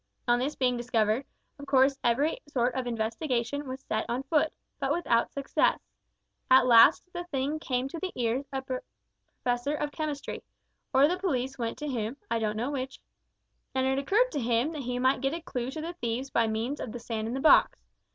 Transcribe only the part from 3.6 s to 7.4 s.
was set on foot, but without success. At last the